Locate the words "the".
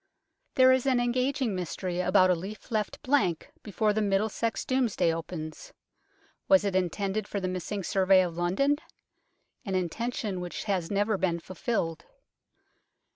3.93-4.01, 7.39-7.47